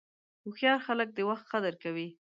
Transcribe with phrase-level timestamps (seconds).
[0.43, 2.07] هوښیار خلک د وخت قدر کوي.